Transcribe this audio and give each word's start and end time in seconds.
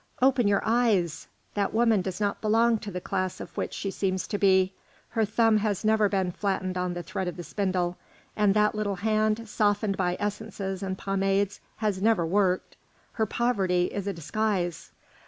Open 0.19 0.47
your 0.47 0.63
eyes! 0.65 1.27
That 1.53 1.75
woman 1.75 2.01
does 2.01 2.19
not 2.19 2.41
belong 2.41 2.79
to 2.79 2.89
the 2.89 2.99
class 2.99 3.39
of 3.39 3.55
which 3.55 3.71
she 3.71 3.91
seems 3.91 4.25
to 4.29 4.39
be; 4.39 4.73
her 5.09 5.25
thumb 5.25 5.57
has 5.57 5.85
never 5.85 6.09
been 6.09 6.31
flattened 6.31 6.75
on 6.75 6.95
the 6.95 7.03
thread 7.03 7.27
of 7.27 7.37
the 7.37 7.43
spindle, 7.43 7.97
and 8.35 8.55
that 8.55 8.73
little 8.73 8.95
hand, 8.95 9.47
softened 9.47 9.97
by 9.97 10.17
essences 10.19 10.81
and 10.81 10.97
pomades, 10.97 11.59
has 11.75 12.01
never 12.01 12.25
worked. 12.25 12.77
Her 13.11 13.27
poverty 13.27 13.91
is 13.93 14.07
a 14.07 14.13
disguise." 14.13 14.89